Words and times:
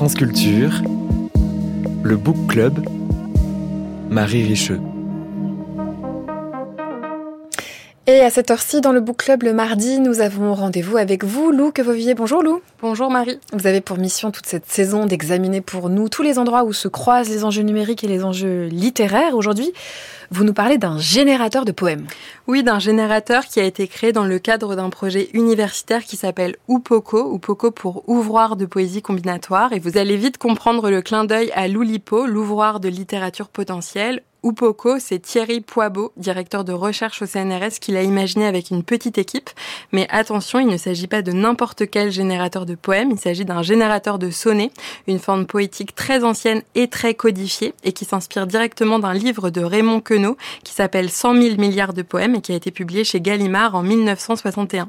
France 0.00 0.14
le 2.02 2.16
Book 2.16 2.46
Club, 2.48 2.88
Marie 4.08 4.44
Richeux. 4.44 4.80
Et 8.12 8.22
à 8.22 8.30
cette 8.30 8.50
heure-ci, 8.50 8.80
dans 8.80 8.90
le 8.90 9.00
Book 9.00 9.18
Club 9.18 9.44
le 9.44 9.52
mardi, 9.52 10.00
nous 10.00 10.20
avons 10.20 10.52
rendez-vous 10.52 10.96
avec 10.96 11.22
vous, 11.22 11.52
Lou 11.52 11.70
que 11.70 11.80
viez. 11.80 12.14
Bonjour 12.14 12.42
Lou. 12.42 12.60
Bonjour 12.82 13.08
Marie. 13.08 13.38
Vous 13.52 13.68
avez 13.68 13.80
pour 13.80 13.98
mission 13.98 14.32
toute 14.32 14.46
cette 14.46 14.68
saison 14.68 15.06
d'examiner 15.06 15.60
pour 15.60 15.88
nous 15.90 16.08
tous 16.08 16.22
les 16.22 16.36
endroits 16.36 16.64
où 16.64 16.72
se 16.72 16.88
croisent 16.88 17.30
les 17.30 17.44
enjeux 17.44 17.62
numériques 17.62 18.02
et 18.02 18.08
les 18.08 18.24
enjeux 18.24 18.66
littéraires. 18.66 19.36
Aujourd'hui, 19.36 19.72
vous 20.32 20.42
nous 20.42 20.52
parlez 20.52 20.76
d'un 20.76 20.98
générateur 20.98 21.64
de 21.64 21.70
poèmes. 21.70 22.04
Oui, 22.48 22.64
d'un 22.64 22.80
générateur 22.80 23.44
qui 23.44 23.60
a 23.60 23.64
été 23.64 23.86
créé 23.86 24.10
dans 24.10 24.24
le 24.24 24.40
cadre 24.40 24.74
d'un 24.74 24.90
projet 24.90 25.30
universitaire 25.32 26.02
qui 26.02 26.16
s'appelle 26.16 26.56
Upoko, 26.68 27.36
Upoko 27.36 27.70
pour 27.70 28.08
ouvroir 28.08 28.56
de 28.56 28.66
poésie 28.66 29.02
combinatoire. 29.02 29.72
Et 29.72 29.78
vous 29.78 29.98
allez 29.98 30.16
vite 30.16 30.36
comprendre 30.36 30.90
le 30.90 31.00
clin 31.00 31.22
d'œil 31.22 31.52
à 31.54 31.68
l'Oulipo, 31.68 32.26
l'ouvroir 32.26 32.80
de 32.80 32.88
littérature 32.88 33.50
potentielle, 33.50 34.24
Upoko, 34.42 34.98
c'est 34.98 35.18
Thierry 35.18 35.60
Poibeau, 35.60 36.12
directeur 36.16 36.64
de 36.64 36.72
recherche 36.72 37.20
au 37.20 37.26
CNRS, 37.26 37.78
qui 37.80 37.92
l'a 37.92 38.02
imaginé 38.02 38.46
avec 38.46 38.70
une 38.70 38.82
petite 38.82 39.18
équipe. 39.18 39.50
Mais 39.92 40.06
attention, 40.08 40.58
il 40.58 40.66
ne 40.68 40.78
s'agit 40.78 41.08
pas 41.08 41.20
de 41.20 41.32
n'importe 41.32 41.90
quel 41.90 42.10
générateur 42.10 42.64
de 42.64 42.74
poèmes, 42.74 43.10
il 43.10 43.18
s'agit 43.18 43.44
d'un 43.44 43.62
générateur 43.62 44.18
de 44.18 44.30
sonnets, 44.30 44.70
une 45.06 45.18
forme 45.18 45.44
poétique 45.44 45.94
très 45.94 46.24
ancienne 46.24 46.62
et 46.74 46.88
très 46.88 47.14
codifiée, 47.14 47.74
et 47.84 47.92
qui 47.92 48.06
s'inspire 48.06 48.46
directement 48.46 48.98
d'un 48.98 49.12
livre 49.12 49.50
de 49.50 49.62
Raymond 49.62 50.00
Queneau, 50.00 50.38
qui 50.64 50.72
s'appelle 50.72 51.10
100 51.10 51.34
000 51.34 51.56
milliards 51.56 51.92
de 51.92 52.02
poèmes, 52.02 52.36
et 52.36 52.40
qui 52.40 52.52
a 52.52 52.56
été 52.56 52.70
publié 52.70 53.04
chez 53.04 53.20
Gallimard 53.20 53.74
en 53.74 53.82
1961. 53.82 54.88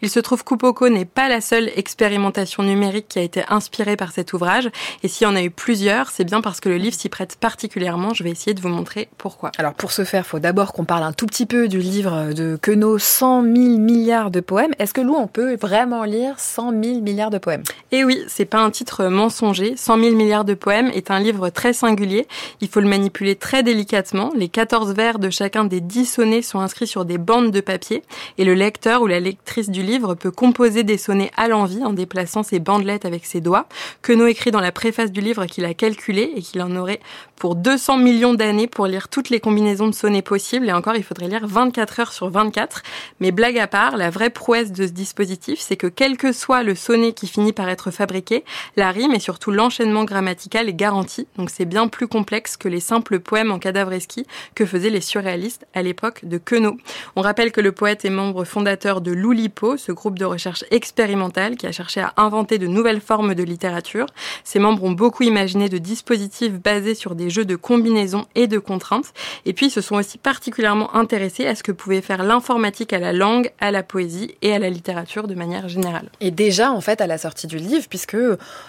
Il 0.00 0.10
se 0.10 0.20
trouve 0.20 0.44
qu'Upoko 0.44 0.88
n'est 0.88 1.04
pas 1.04 1.28
la 1.28 1.40
seule 1.40 1.72
expérimentation 1.74 2.62
numérique 2.62 3.08
qui 3.08 3.18
a 3.18 3.22
été 3.22 3.42
inspirée 3.48 3.96
par 3.96 4.12
cet 4.12 4.32
ouvrage, 4.32 4.70
et 5.02 5.08
s'il 5.08 5.26
y 5.26 5.30
en 5.30 5.34
a 5.34 5.42
eu 5.42 5.50
plusieurs, 5.50 6.10
c'est 6.10 6.24
bien 6.24 6.40
parce 6.40 6.60
que 6.60 6.68
le 6.68 6.76
livre 6.76 6.94
s'y 6.94 7.08
prête 7.08 7.36
particulièrement. 7.36 8.14
Je 8.14 8.22
vais 8.22 8.30
essayer 8.30 8.54
de 8.54 8.60
vous 8.60 8.68
montrer 8.68 8.91
pourquoi. 9.18 9.52
Alors 9.58 9.74
pour 9.74 9.92
ce 9.92 10.04
faire, 10.04 10.24
il 10.24 10.28
faut 10.28 10.38
d'abord 10.38 10.72
qu'on 10.72 10.84
parle 10.84 11.02
un 11.02 11.12
tout 11.12 11.26
petit 11.26 11.46
peu 11.46 11.68
du 11.68 11.78
livre 11.78 12.32
de 12.32 12.58
Queneau, 12.60 12.98
100 12.98 13.42
000 13.42 13.54
milliards 13.78 14.30
de 14.30 14.40
poèmes. 14.40 14.72
Est-ce 14.78 14.94
que 14.94 15.00
Lou, 15.00 15.14
on 15.14 15.26
peut 15.26 15.56
vraiment 15.56 16.04
lire 16.04 16.34
100 16.38 16.70
000 16.82 17.00
milliards 17.00 17.30
de 17.30 17.38
poèmes? 17.38 17.62
Eh 17.90 18.04
oui, 18.04 18.22
c'est 18.28 18.44
pas 18.44 18.60
un 18.60 18.70
titre 18.70 19.04
mensonger. 19.04 19.74
100 19.76 19.98
000 19.98 20.16
milliards 20.16 20.44
de 20.44 20.54
poèmes 20.54 20.90
est 20.94 21.10
un 21.10 21.20
livre 21.20 21.50
très 21.50 21.72
singulier. 21.72 22.26
Il 22.60 22.68
faut 22.68 22.80
le 22.80 22.88
manipuler 22.88 23.36
très 23.36 23.62
délicatement. 23.62 24.30
Les 24.36 24.48
14 24.48 24.94
vers 24.94 25.18
de 25.18 25.30
chacun 25.30 25.64
des 25.64 25.80
10 25.80 26.06
sonnets 26.06 26.42
sont 26.42 26.60
inscrits 26.60 26.86
sur 26.86 27.04
des 27.04 27.18
bandes 27.18 27.50
de 27.50 27.60
papier 27.60 28.02
et 28.38 28.44
le 28.44 28.54
lecteur 28.54 29.02
ou 29.02 29.06
la 29.06 29.20
lectrice 29.20 29.70
du 29.70 29.82
livre 29.82 30.14
peut 30.14 30.30
composer 30.30 30.82
des 30.82 30.98
sonnets 30.98 31.30
à 31.36 31.48
l'envie 31.48 31.84
en 31.84 31.92
déplaçant 31.92 32.42
ses 32.42 32.58
bandelettes 32.58 33.04
avec 33.04 33.26
ses 33.26 33.40
doigts. 33.40 33.66
Queneau 34.02 34.26
écrit 34.26 34.50
dans 34.50 34.60
la 34.60 34.72
préface 34.72 35.12
du 35.12 35.20
livre 35.20 35.46
qu'il 35.46 35.64
a 35.64 35.74
calculé 35.74 36.32
et 36.36 36.42
qu'il 36.42 36.62
en 36.62 36.76
aurait 36.76 37.00
pour 37.36 37.56
200 37.56 37.98
millions 37.98 38.34
d'années 38.34 38.68
pour 38.68 38.81
lire 38.86 39.08
toutes 39.08 39.30
les 39.30 39.40
combinaisons 39.40 39.88
de 39.88 39.94
sonnets 39.94 40.22
possibles. 40.22 40.68
Et 40.68 40.72
encore, 40.72 40.96
il 40.96 41.04
faudrait 41.04 41.28
lire 41.28 41.46
24 41.46 42.00
heures 42.00 42.12
sur 42.12 42.28
24. 42.30 42.82
Mais 43.20 43.30
blague 43.30 43.58
à 43.58 43.66
part, 43.66 43.96
la 43.96 44.10
vraie 44.10 44.30
prouesse 44.30 44.72
de 44.72 44.86
ce 44.86 44.92
dispositif, 44.92 45.60
c'est 45.60 45.76
que 45.76 45.86
quel 45.86 46.16
que 46.16 46.32
soit 46.32 46.62
le 46.62 46.74
sonnet 46.74 47.12
qui 47.12 47.26
finit 47.26 47.52
par 47.52 47.68
être 47.68 47.90
fabriqué, 47.90 48.44
la 48.76 48.90
rime 48.90 49.12
et 49.12 49.20
surtout 49.20 49.50
l'enchaînement 49.50 50.04
grammatical 50.04 50.68
est 50.68 50.74
garanti. 50.74 51.26
Donc 51.36 51.50
c'est 51.50 51.64
bien 51.64 51.88
plus 51.88 52.08
complexe 52.08 52.56
que 52.56 52.68
les 52.68 52.80
simples 52.80 53.20
poèmes 53.20 53.50
en 53.50 53.58
cadavreski 53.58 54.26
que 54.54 54.66
faisaient 54.66 54.90
les 54.90 55.00
surréalistes 55.00 55.66
à 55.74 55.82
l'époque 55.82 56.24
de 56.24 56.38
Queneau. 56.38 56.76
On 57.16 57.22
rappelle 57.22 57.52
que 57.52 57.60
le 57.60 57.72
poète 57.72 58.04
est 58.04 58.10
membre 58.10 58.44
fondateur 58.44 59.00
de 59.00 59.12
l'Oulipo, 59.12 59.76
ce 59.76 59.92
groupe 59.92 60.18
de 60.18 60.24
recherche 60.24 60.64
expérimentale 60.70 61.56
qui 61.56 61.66
a 61.66 61.72
cherché 61.72 62.00
à 62.00 62.12
inventer 62.16 62.58
de 62.58 62.66
nouvelles 62.66 63.00
formes 63.00 63.34
de 63.34 63.42
littérature. 63.42 64.06
Ses 64.44 64.58
membres 64.58 64.84
ont 64.84 64.92
beaucoup 64.92 65.22
imaginé 65.22 65.68
de 65.68 65.78
dispositifs 65.78 66.52
basés 66.52 66.94
sur 66.94 67.14
des 67.14 67.30
jeux 67.30 67.44
de 67.44 67.56
combinaisons 67.56 68.26
et 68.34 68.46
de 68.46 68.58
contraintes. 68.72 69.12
Et 69.44 69.52
puis, 69.52 69.66
ils 69.66 69.70
se 69.70 69.80
sont 69.80 69.96
aussi 69.96 70.16
particulièrement 70.18 70.94
intéressés 70.96 71.46
à 71.46 71.54
ce 71.54 71.62
que 71.62 71.72
pouvait 71.72 72.00
faire 72.00 72.22
l'informatique 72.22 72.92
à 72.92 72.98
la 72.98 73.12
langue, 73.12 73.50
à 73.60 73.70
la 73.70 73.82
poésie 73.82 74.34
et 74.40 74.54
à 74.54 74.58
la 74.58 74.70
littérature 74.70 75.28
de 75.28 75.34
manière 75.34 75.68
générale. 75.68 76.10
Et 76.20 76.30
déjà, 76.30 76.72
en 76.72 76.80
fait, 76.80 77.00
à 77.00 77.06
la 77.06 77.18
sortie 77.18 77.46
du 77.46 77.58
livre, 77.58 77.86
puisque 77.88 78.16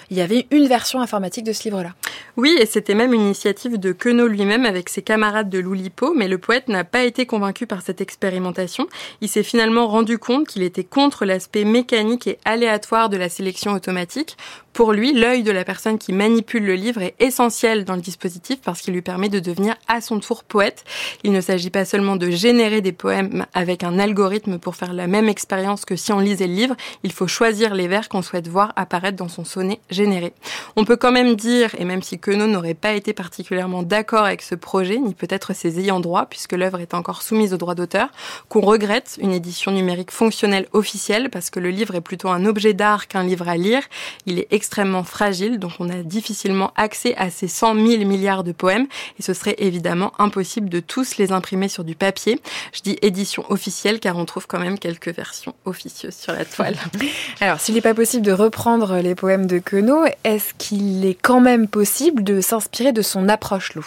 il 0.09 0.17
y 0.17 0.21
avait 0.21 0.45
une 0.51 0.67
version 0.67 0.99
informatique 0.99 1.45
de 1.45 1.53
ce 1.53 1.63
livre-là. 1.63 1.93
Oui, 2.35 2.57
et 2.59 2.65
c'était 2.65 2.95
même 2.95 3.13
une 3.13 3.21
initiative 3.21 3.77
de 3.79 3.91
Queneau 3.91 4.27
lui-même 4.27 4.65
avec 4.65 4.89
ses 4.89 5.01
camarades 5.01 5.49
de 5.49 5.59
l'Oulipo, 5.59 6.13
mais 6.13 6.27
le 6.27 6.37
poète 6.37 6.67
n'a 6.67 6.83
pas 6.83 7.03
été 7.03 7.25
convaincu 7.25 7.67
par 7.67 7.81
cette 7.81 8.01
expérimentation. 8.01 8.87
Il 9.21 9.29
s'est 9.29 9.43
finalement 9.43 9.87
rendu 9.87 10.17
compte 10.17 10.47
qu'il 10.47 10.63
était 10.63 10.83
contre 10.83 11.25
l'aspect 11.25 11.63
mécanique 11.63 12.27
et 12.27 12.39
aléatoire 12.43 13.09
de 13.09 13.17
la 13.17 13.29
sélection 13.29 13.71
automatique. 13.71 14.37
Pour 14.73 14.91
lui, 14.91 15.13
l'œil 15.13 15.43
de 15.43 15.51
la 15.51 15.63
personne 15.63 15.99
qui 15.99 16.13
manipule 16.13 16.65
le 16.65 16.73
livre 16.73 17.03
est 17.03 17.13
essentiel 17.19 17.85
dans 17.85 17.93
le 17.93 18.01
dispositif 18.01 18.59
parce 18.59 18.81
qu'il 18.81 18.95
lui 18.95 19.03
permet 19.03 19.29
de 19.29 19.39
devenir 19.39 19.75
à 19.87 20.01
son 20.01 20.19
tour 20.19 20.43
poète. 20.43 20.83
Il 21.23 21.31
ne 21.31 21.41
s'agit 21.41 21.69
pas 21.69 21.85
seulement 21.85 22.15
de 22.15 22.31
générer 22.31 22.81
des 22.81 22.91
poèmes 22.91 23.45
avec 23.53 23.83
un 23.83 23.99
algorithme 23.99 24.57
pour 24.57 24.75
faire 24.75 24.93
la 24.93 25.05
même 25.05 25.29
expérience 25.29 25.85
que 25.85 25.95
si 25.95 26.11
on 26.11 26.17
lisait 26.17 26.47
le 26.47 26.55
livre, 26.55 26.75
il 27.03 27.11
faut 27.11 27.27
choisir 27.27 27.75
les 27.75 27.87
vers 27.87 28.09
qu'on 28.09 28.23
souhaite 28.23 28.47
voir 28.47 28.73
apparaître 28.75 29.15
dans 29.15 29.27
son 29.27 29.45
sonnet 29.45 29.79
généré. 29.91 30.33
On 30.75 30.85
peut 30.85 30.97
quand 30.97 31.11
même 31.11 31.35
dire, 31.35 31.75
et 31.77 31.85
même 31.85 32.01
si 32.01 32.17
Queneau 32.17 32.47
n'aurait 32.47 32.73
pas 32.73 32.93
été 32.93 33.13
particulièrement 33.13 33.83
d'accord 33.83 34.25
avec 34.25 34.41
ce 34.41 34.55
projet, 34.55 34.97
ni 34.97 35.13
peut-être 35.13 35.53
ses 35.53 35.79
ayants 35.79 35.99
droit, 35.99 36.25
puisque 36.25 36.53
l'œuvre 36.53 36.79
est 36.79 36.95
encore 36.95 37.21
soumise 37.21 37.53
au 37.53 37.57
droit 37.57 37.75
d'auteur, 37.75 38.09
qu'on 38.49 38.61
regrette 38.61 39.19
une 39.21 39.33
édition 39.33 39.71
numérique 39.71 40.09
fonctionnelle 40.09 40.67
officielle 40.73 41.29
parce 41.29 41.51
que 41.51 41.59
le 41.59 41.69
livre 41.69 41.93
est 41.93 42.01
plutôt 42.01 42.29
un 42.29 42.47
objet 42.47 42.73
d'art 42.73 43.07
qu'un 43.07 43.23
livre 43.23 43.47
à 43.47 43.55
lire. 43.55 43.83
Il 44.25 44.39
est 44.39 44.47
extrêmement 44.63 45.03
fragile, 45.03 45.59
donc 45.59 45.73
on 45.79 45.89
a 45.89 46.03
difficilement 46.03 46.71
accès 46.77 47.15
à 47.17 47.29
ces 47.29 47.49
100 47.49 47.75
000 47.75 48.05
milliards 48.05 48.45
de 48.45 48.53
poèmes 48.53 48.87
et 49.19 49.21
ce 49.21 49.33
serait 49.33 49.55
évidemment 49.57 50.13
impossible 50.19 50.69
de 50.69 50.79
tous 50.79 51.17
les 51.17 51.33
imprimer 51.33 51.67
sur 51.67 51.83
du 51.83 51.95
papier. 51.95 52.39
Je 52.71 52.79
dis 52.79 52.97
édition 53.01 53.43
officielle 53.49 53.99
car 53.99 54.15
on 54.15 54.23
trouve 54.23 54.47
quand 54.47 54.59
même 54.59 54.79
quelques 54.79 55.13
versions 55.13 55.53
officieuses 55.65 56.15
sur 56.15 56.31
la 56.31 56.45
toile. 56.45 56.77
Alors, 57.41 57.59
s'il 57.59 57.75
n'est 57.75 57.81
pas 57.81 57.93
possible 57.93 58.25
de 58.25 58.31
reprendre 58.31 58.99
les 58.99 59.15
poèmes 59.15 59.47
de 59.47 59.59
Queneau, 59.59 60.05
est-ce 60.23 60.53
qu'il 60.57 61.05
est 61.05 61.17
quand 61.21 61.41
même 61.41 61.67
possible 61.67 62.23
de 62.23 62.39
s'inspirer 62.39 62.93
de 62.93 63.01
son 63.01 63.27
approche, 63.27 63.73
Lou? 63.73 63.85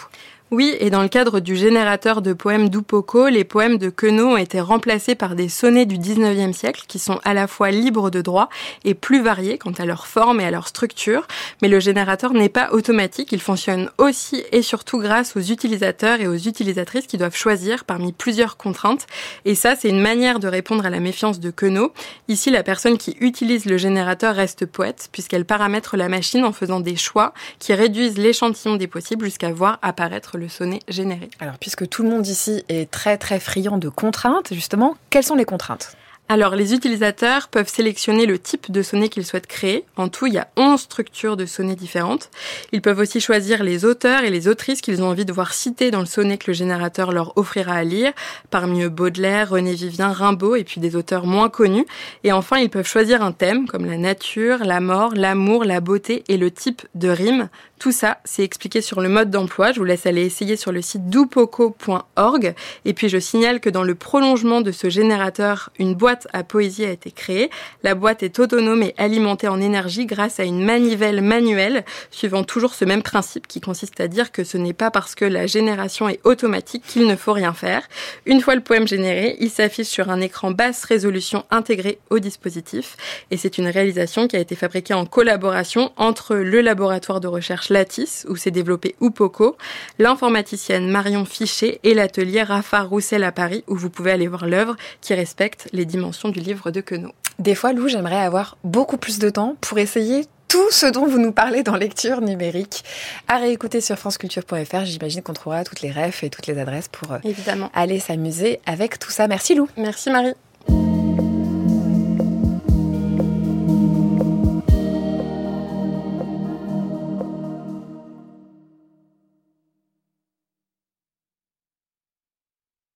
Oui, 0.49 0.77
et 0.79 0.89
dans 0.89 1.01
le 1.01 1.09
cadre 1.09 1.41
du 1.41 1.57
générateur 1.57 2.21
de 2.21 2.31
poèmes 2.31 2.69
d'Upoko, 2.69 3.27
les 3.27 3.43
poèmes 3.43 3.77
de 3.77 3.89
Queneau 3.89 4.27
ont 4.27 4.37
été 4.37 4.61
remplacés 4.61 5.13
par 5.13 5.35
des 5.35 5.49
sonnets 5.49 5.85
du 5.85 5.97
19e 5.97 6.53
siècle 6.53 6.85
qui 6.87 6.99
sont 6.99 7.19
à 7.25 7.33
la 7.33 7.47
fois 7.47 7.69
libres 7.69 8.09
de 8.09 8.21
droit 8.21 8.47
et 8.85 8.93
plus 8.93 9.21
variés 9.21 9.57
quant 9.57 9.73
à 9.77 9.83
leur 9.83 10.07
forme 10.07 10.39
et 10.39 10.45
à 10.45 10.51
leur 10.51 10.69
structure. 10.69 11.27
Mais 11.61 11.67
le 11.67 11.81
générateur 11.81 12.31
n'est 12.31 12.47
pas 12.47 12.69
automatique, 12.71 13.33
il 13.33 13.41
fonctionne 13.41 13.89
aussi 13.97 14.41
et 14.53 14.61
surtout 14.61 14.99
grâce 14.99 15.35
aux 15.35 15.41
utilisateurs 15.41 16.21
et 16.21 16.27
aux 16.27 16.37
utilisatrices 16.37 17.07
qui 17.07 17.17
doivent 17.17 17.35
choisir 17.35 17.83
parmi 17.83 18.13
plusieurs 18.13 18.55
contraintes. 18.55 19.05
Et 19.43 19.53
ça, 19.53 19.75
c'est 19.75 19.89
une 19.89 19.99
manière 19.99 20.39
de 20.39 20.47
répondre 20.47 20.85
à 20.85 20.89
la 20.89 21.01
méfiance 21.01 21.41
de 21.41 21.51
Queneau. 21.51 21.91
Ici, 22.29 22.51
la 22.51 22.63
personne 22.63 22.97
qui 22.97 23.17
utilise 23.19 23.65
le 23.65 23.75
générateur 23.75 24.33
reste 24.33 24.65
poète 24.65 25.09
puisqu'elle 25.11 25.43
paramètre 25.43 25.97
la 25.97 26.07
machine 26.07 26.45
en 26.45 26.53
faisant 26.53 26.79
des 26.79 26.95
choix 26.95 27.33
qui 27.59 27.73
réduisent 27.73 28.17
l'échantillon 28.17 28.77
des 28.77 28.87
possibles 28.87 29.25
jusqu'à 29.25 29.51
voir 29.51 29.77
apparaître 29.81 30.36
le 30.37 30.47
sonnet 30.49 30.79
généré. 30.87 31.29
Alors, 31.39 31.57
puisque 31.57 31.87
tout 31.89 32.03
le 32.03 32.09
monde 32.09 32.27
ici 32.27 32.63
est 32.69 32.89
très 32.89 33.17
très 33.17 33.39
friand 33.39 33.77
de 33.77 33.89
contraintes, 33.89 34.53
justement, 34.53 34.95
quelles 35.09 35.23
sont 35.23 35.35
les 35.35 35.45
contraintes? 35.45 35.97
Alors, 36.29 36.57
les 36.57 36.73
utilisateurs 36.73 37.47
peuvent 37.47 37.69
sélectionner 37.69 38.25
le 38.25 38.37
type 38.37 38.69
de 38.69 38.81
sonnet 38.81 39.07
qu'ils 39.07 39.25
souhaitent 39.25 39.47
créer. 39.47 39.85
En 39.95 40.09
tout, 40.09 40.25
il 40.25 40.33
y 40.33 40.37
a 40.37 40.49
11 40.57 40.77
structures 40.77 41.37
de 41.37 41.45
sonnets 41.45 41.77
différentes. 41.77 42.29
Ils 42.73 42.81
peuvent 42.81 42.99
aussi 42.99 43.21
choisir 43.21 43.63
les 43.63 43.85
auteurs 43.85 44.25
et 44.25 44.29
les 44.29 44.49
autrices 44.49 44.81
qu'ils 44.81 45.01
ont 45.01 45.07
envie 45.07 45.23
de 45.23 45.31
voir 45.31 45.53
cités 45.53 45.89
dans 45.89 46.01
le 46.01 46.05
sonnet 46.05 46.37
que 46.37 46.47
le 46.47 46.53
générateur 46.53 47.13
leur 47.13 47.37
offrira 47.37 47.75
à 47.75 47.83
lire, 47.85 48.11
parmi 48.49 48.83
eux 48.83 48.89
Baudelaire, 48.89 49.51
René 49.51 49.73
Vivien, 49.73 50.11
Rimbaud 50.11 50.57
et 50.57 50.65
puis 50.65 50.81
des 50.81 50.97
auteurs 50.97 51.25
moins 51.25 51.47
connus. 51.47 51.85
Et 52.25 52.33
enfin, 52.33 52.57
ils 52.57 52.69
peuvent 52.69 52.87
choisir 52.87 53.23
un 53.23 53.31
thème 53.31 53.65
comme 53.65 53.85
la 53.85 53.97
nature, 53.97 54.65
la 54.65 54.81
mort, 54.81 55.13
l'amour, 55.15 55.63
la 55.63 55.79
beauté 55.79 56.25
et 56.27 56.35
le 56.35 56.51
type 56.51 56.81
de 56.93 57.07
rime. 57.07 57.47
Tout 57.79 57.91
ça, 57.91 58.17
c'est 58.25 58.43
expliqué 58.43 58.81
sur 58.81 59.01
le 59.01 59.09
mode 59.09 59.29
d'emploi. 59.29 59.71
Je 59.71 59.79
vous 59.79 59.85
laisse 59.85 60.07
aller 60.07 60.25
essayer 60.25 60.55
sur 60.55 60.71
le 60.71 60.81
site 60.81 61.09
dupoco.org. 61.09 62.55
Et 62.85 62.93
puis, 62.93 63.07
je 63.07 63.19
signale 63.19 63.59
que 63.59 63.69
dans 63.69 63.83
le 63.83 63.93
prolongement 63.93 64.61
de 64.61 64.71
ce 64.71 64.89
générateur, 64.89 65.69
une 65.77 65.93
boîte 65.93 66.16
à 66.33 66.43
poésie 66.43 66.85
a 66.85 66.91
été 66.91 67.11
créée. 67.11 67.49
La 67.83 67.95
boîte 67.95 68.23
est 68.23 68.39
autonome 68.39 68.83
et 68.83 68.93
alimentée 68.97 69.47
en 69.47 69.61
énergie 69.61 70.05
grâce 70.05 70.39
à 70.39 70.43
une 70.43 70.63
manivelle 70.63 71.21
manuelle, 71.21 71.85
suivant 72.11 72.43
toujours 72.43 72.73
ce 72.73 72.85
même 72.85 73.03
principe 73.03 73.47
qui 73.47 73.61
consiste 73.61 73.99
à 73.99 74.07
dire 74.07 74.31
que 74.31 74.43
ce 74.43 74.57
n'est 74.57 74.73
pas 74.73 74.91
parce 74.91 75.15
que 75.15 75.25
la 75.25 75.47
génération 75.47 76.09
est 76.09 76.19
automatique 76.23 76.83
qu'il 76.87 77.07
ne 77.07 77.15
faut 77.15 77.33
rien 77.33 77.53
faire. 77.53 77.83
Une 78.25 78.41
fois 78.41 78.55
le 78.55 78.61
poème 78.61 78.87
généré, 78.87 79.37
il 79.39 79.49
s'affiche 79.49 79.87
sur 79.87 80.09
un 80.09 80.21
écran 80.21 80.51
basse 80.51 80.83
résolution 80.83 81.45
intégré 81.51 81.99
au 82.09 82.19
dispositif. 82.19 82.97
Et 83.31 83.37
c'est 83.37 83.57
une 83.57 83.67
réalisation 83.67 84.27
qui 84.27 84.35
a 84.35 84.39
été 84.39 84.55
fabriquée 84.55 84.93
en 84.93 85.05
collaboration 85.05 85.91
entre 85.97 86.35
le 86.35 86.61
laboratoire 86.61 87.19
de 87.19 87.27
recherche 87.27 87.69
Lattice, 87.69 88.25
où 88.29 88.35
s'est 88.35 88.51
développé 88.51 88.95
Upoko, 89.01 89.57
l'informaticienne 89.99 90.89
Marion 90.89 91.25
Fichet 91.25 91.79
et 91.83 91.93
l'atelier 91.93 92.43
Rafa 92.43 92.81
Roussel 92.81 93.23
à 93.23 93.31
Paris, 93.31 93.63
où 93.67 93.75
vous 93.75 93.89
pouvez 93.89 94.11
aller 94.11 94.27
voir 94.27 94.47
l'œuvre 94.47 94.75
qui 95.01 95.13
respecte 95.13 95.69
les 95.73 95.85
dimensions 95.85 96.06
du 96.29 96.39
livre 96.39 96.71
de 96.71 96.81
Queneau. 96.81 97.11
Des 97.39 97.55
fois, 97.55 97.73
Lou, 97.73 97.87
j'aimerais 97.87 98.19
avoir 98.19 98.57
beaucoup 98.63 98.97
plus 98.97 99.19
de 99.19 99.29
temps 99.29 99.55
pour 99.61 99.77
essayer 99.77 100.25
tout 100.47 100.71
ce 100.71 100.85
dont 100.85 101.05
vous 101.05 101.19
nous 101.19 101.33
parlez 101.33 101.61
dans 101.61 101.75
lecture 101.75 102.21
numérique 102.21 102.83
à 103.27 103.37
réécouter 103.37 103.81
sur 103.81 103.97
franceculture.fr. 103.97 104.85
J'imagine 104.85 105.21
qu'on 105.21 105.33
trouvera 105.33 105.63
toutes 105.63 105.81
les 105.81 105.91
refs 105.91 106.23
et 106.23 106.29
toutes 106.29 106.47
les 106.47 106.57
adresses 106.57 106.87
pour 106.87 107.17
Évidemment. 107.23 107.69
aller 107.75 107.99
s'amuser 107.99 108.59
avec 108.65 108.97
tout 108.97 109.11
ça. 109.11 109.27
Merci 109.27 109.55
Lou. 109.55 109.67
Merci 109.77 110.09
Marie. 110.09 110.33